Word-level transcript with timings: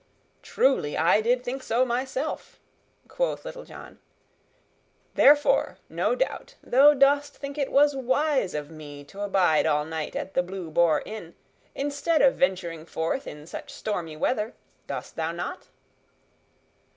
"Truly, 0.41 0.97
I 0.97 1.21
did 1.21 1.43
think 1.43 1.61
so 1.61 1.85
myself," 1.85 2.59
quoth 3.07 3.45
Little 3.45 3.65
John, 3.65 3.99
"therefore, 5.13 5.77
no 5.89 6.15
doubt, 6.15 6.55
thou 6.63 6.95
dost 6.95 7.37
think 7.37 7.55
it 7.55 7.71
was 7.71 7.95
wise 7.95 8.55
of 8.55 8.71
me 8.71 9.03
to 9.03 9.21
abide 9.21 9.67
all 9.67 9.85
night 9.85 10.15
at 10.15 10.33
the 10.33 10.41
Blue 10.41 10.71
Boar 10.71 11.03
Inn, 11.05 11.35
instead 11.75 12.23
of 12.23 12.33
venturing 12.33 12.83
forth 12.87 13.27
in 13.27 13.45
such 13.45 13.71
stormy 13.71 14.17
weather; 14.17 14.55
dost 14.87 15.15
thou 15.17 15.31
not?" 15.31 15.67